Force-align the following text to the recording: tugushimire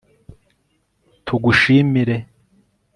tugushimire 1.25 2.17